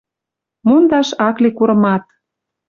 [0.67, 2.03] Мондаш ак ли курымат.